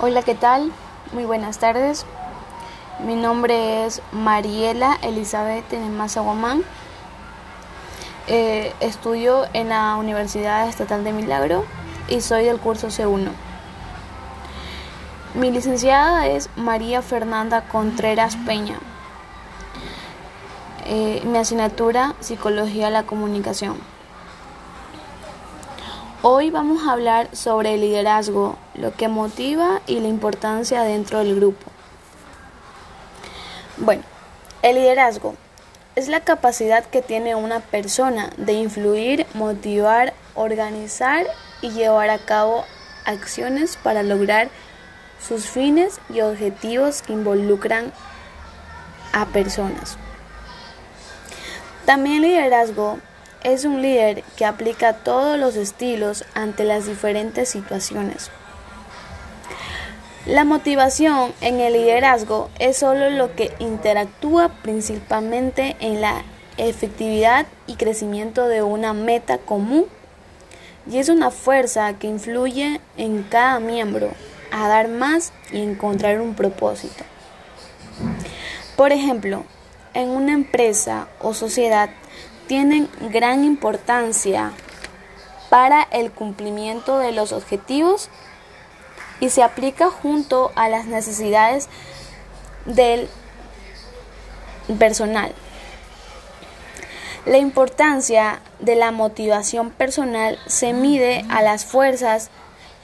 Hola, 0.00 0.22
¿qué 0.22 0.34
tal? 0.34 0.72
Muy 1.12 1.24
buenas 1.24 1.58
tardes. 1.58 2.04
Mi 3.06 3.14
nombre 3.14 3.86
es 3.86 4.02
Mariela 4.10 4.98
Elizabeth 5.02 5.70
Nemasa 5.72 6.20
Guamán. 6.20 6.64
Eh, 8.26 8.72
estudio 8.80 9.44
en 9.52 9.68
la 9.68 9.94
Universidad 9.94 10.68
Estatal 10.68 11.04
de 11.04 11.12
Milagro 11.12 11.64
y 12.08 12.22
soy 12.22 12.44
del 12.44 12.58
curso 12.58 12.88
C1. 12.88 13.28
Mi 15.34 15.52
licenciada 15.52 16.26
es 16.26 16.50
María 16.56 17.00
Fernanda 17.00 17.62
Contreras 17.68 18.34
Peña. 18.44 18.80
Eh, 20.86 21.22
mi 21.24 21.38
asignatura 21.38 22.14
Psicología 22.18 22.86
de 22.86 22.90
la 22.90 23.04
Comunicación. 23.04 23.76
Hoy 26.26 26.48
vamos 26.48 26.88
a 26.88 26.92
hablar 26.92 27.28
sobre 27.36 27.74
el 27.74 27.82
liderazgo, 27.82 28.56
lo 28.72 28.94
que 28.94 29.08
motiva 29.08 29.82
y 29.86 30.00
la 30.00 30.08
importancia 30.08 30.80
dentro 30.82 31.18
del 31.18 31.36
grupo. 31.36 31.70
Bueno, 33.76 34.02
el 34.62 34.76
liderazgo 34.76 35.34
es 35.96 36.08
la 36.08 36.20
capacidad 36.20 36.82
que 36.86 37.02
tiene 37.02 37.34
una 37.34 37.60
persona 37.60 38.30
de 38.38 38.54
influir, 38.54 39.26
motivar, 39.34 40.14
organizar 40.34 41.26
y 41.60 41.72
llevar 41.72 42.08
a 42.08 42.16
cabo 42.16 42.64
acciones 43.04 43.76
para 43.76 44.02
lograr 44.02 44.48
sus 45.20 45.44
fines 45.44 46.00
y 46.08 46.22
objetivos 46.22 47.02
que 47.02 47.12
involucran 47.12 47.92
a 49.12 49.26
personas. 49.26 49.98
También 51.84 52.24
el 52.24 52.30
liderazgo 52.30 52.98
es 53.44 53.64
un 53.64 53.82
líder 53.82 54.24
que 54.36 54.46
aplica 54.46 54.94
todos 54.94 55.38
los 55.38 55.54
estilos 55.54 56.24
ante 56.34 56.64
las 56.64 56.86
diferentes 56.86 57.48
situaciones. 57.48 58.30
La 60.26 60.44
motivación 60.44 61.32
en 61.42 61.60
el 61.60 61.74
liderazgo 61.74 62.48
es 62.58 62.78
solo 62.78 63.10
lo 63.10 63.36
que 63.36 63.52
interactúa 63.58 64.48
principalmente 64.62 65.76
en 65.80 66.00
la 66.00 66.24
efectividad 66.56 67.46
y 67.66 67.74
crecimiento 67.74 68.48
de 68.48 68.62
una 68.62 68.94
meta 68.94 69.36
común 69.36 69.84
y 70.90 70.98
es 70.98 71.10
una 71.10 71.30
fuerza 71.30 71.92
que 71.98 72.06
influye 72.06 72.80
en 72.96 73.22
cada 73.24 73.60
miembro 73.60 74.12
a 74.50 74.68
dar 74.68 74.88
más 74.88 75.32
y 75.52 75.60
encontrar 75.60 76.20
un 76.20 76.34
propósito. 76.34 77.04
Por 78.76 78.92
ejemplo, 78.92 79.44
en 79.92 80.08
una 80.08 80.32
empresa 80.32 81.08
o 81.20 81.34
sociedad 81.34 81.90
tienen 82.46 82.88
gran 83.12 83.44
importancia 83.44 84.52
para 85.50 85.82
el 85.82 86.10
cumplimiento 86.10 86.98
de 86.98 87.12
los 87.12 87.32
objetivos 87.32 88.08
y 89.20 89.30
se 89.30 89.42
aplica 89.42 89.90
junto 89.90 90.52
a 90.54 90.68
las 90.68 90.86
necesidades 90.86 91.68
del 92.66 93.08
personal. 94.78 95.32
La 97.26 97.38
importancia 97.38 98.40
de 98.58 98.76
la 98.76 98.90
motivación 98.90 99.70
personal 99.70 100.38
se 100.46 100.72
mide 100.72 101.24
a 101.30 101.42
las 101.42 101.64
fuerzas 101.64 102.30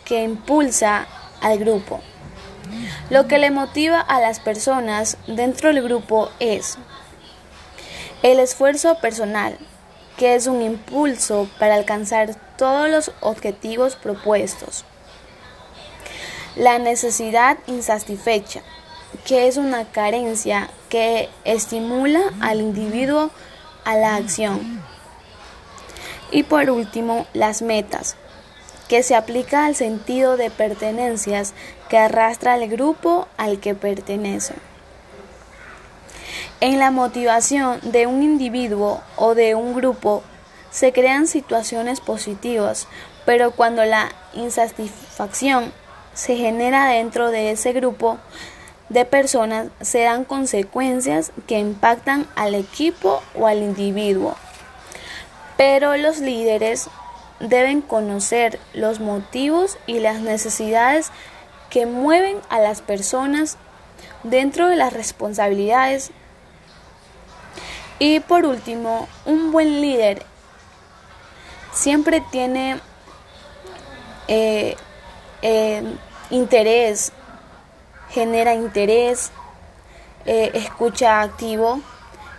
que 0.04 0.22
impulsa 0.22 1.06
al 1.42 1.58
grupo. 1.58 2.00
Lo 3.10 3.26
que 3.26 3.38
le 3.38 3.50
motiva 3.50 4.00
a 4.00 4.20
las 4.20 4.40
personas 4.40 5.18
dentro 5.26 5.68
del 5.68 5.82
grupo 5.82 6.30
es 6.38 6.78
el 8.22 8.38
esfuerzo 8.38 8.96
personal, 8.96 9.56
que 10.18 10.34
es 10.34 10.46
un 10.46 10.60
impulso 10.60 11.48
para 11.58 11.74
alcanzar 11.74 12.34
todos 12.58 12.90
los 12.90 13.12
objetivos 13.20 13.96
propuestos. 13.96 14.84
La 16.54 16.78
necesidad 16.78 17.56
insatisfecha, 17.66 18.60
que 19.24 19.48
es 19.48 19.56
una 19.56 19.86
carencia 19.90 20.68
que 20.90 21.30
estimula 21.44 22.20
al 22.40 22.60
individuo 22.60 23.30
a 23.84 23.96
la 23.96 24.16
acción. 24.16 24.82
Y 26.30 26.42
por 26.42 26.68
último, 26.68 27.26
las 27.32 27.62
metas, 27.62 28.16
que 28.88 29.02
se 29.02 29.14
aplica 29.14 29.64
al 29.64 29.74
sentido 29.74 30.36
de 30.36 30.50
pertenencias 30.50 31.54
que 31.88 31.96
arrastra 31.96 32.54
al 32.54 32.68
grupo 32.68 33.28
al 33.38 33.60
que 33.60 33.74
pertenece. 33.74 34.54
En 36.60 36.78
la 36.78 36.90
motivación 36.90 37.80
de 37.82 38.06
un 38.06 38.22
individuo 38.22 39.00
o 39.16 39.34
de 39.34 39.54
un 39.54 39.72
grupo 39.72 40.22
se 40.70 40.92
crean 40.92 41.26
situaciones 41.26 42.02
positivas, 42.02 42.86
pero 43.24 43.52
cuando 43.52 43.82
la 43.86 44.10
insatisfacción 44.34 45.72
se 46.12 46.36
genera 46.36 46.88
dentro 46.88 47.30
de 47.30 47.52
ese 47.52 47.72
grupo 47.72 48.18
de 48.90 49.06
personas, 49.06 49.68
se 49.80 50.00
dan 50.00 50.24
consecuencias 50.24 51.32
que 51.46 51.58
impactan 51.58 52.26
al 52.36 52.54
equipo 52.54 53.22
o 53.34 53.46
al 53.46 53.62
individuo. 53.62 54.36
Pero 55.56 55.96
los 55.96 56.18
líderes 56.18 56.90
deben 57.38 57.80
conocer 57.80 58.60
los 58.74 59.00
motivos 59.00 59.78
y 59.86 60.00
las 60.00 60.20
necesidades 60.20 61.10
que 61.70 61.86
mueven 61.86 62.36
a 62.50 62.60
las 62.60 62.82
personas 62.82 63.56
dentro 64.24 64.68
de 64.68 64.76
las 64.76 64.92
responsabilidades 64.92 66.12
y 68.00 68.18
por 68.20 68.46
último, 68.46 69.06
un 69.26 69.52
buen 69.52 69.82
líder 69.82 70.24
siempre 71.70 72.22
tiene 72.32 72.80
eh, 74.26 74.74
eh, 75.42 75.82
interés, 76.30 77.12
genera 78.08 78.54
interés, 78.54 79.30
eh, 80.24 80.50
escucha 80.54 81.20
activo 81.20 81.82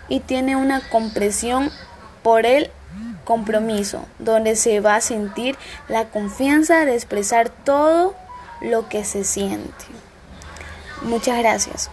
y 0.09 0.19
tiene 0.19 0.55
una 0.55 0.81
compresión 0.89 1.71
por 2.23 2.47
el 2.47 2.71
compromiso, 3.23 4.05
donde 4.17 4.55
se 4.55 4.79
va 4.79 4.95
a 4.95 5.01
sentir 5.01 5.57
la 5.87 6.05
confianza 6.05 6.85
de 6.85 6.95
expresar 6.95 7.49
todo 7.49 8.15
lo 8.61 8.89
que 8.89 9.05
se 9.05 9.23
siente. 9.23 9.85
Muchas 11.03 11.37
gracias. 11.37 11.91